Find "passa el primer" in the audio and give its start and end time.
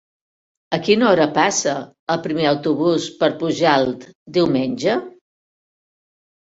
1.35-2.49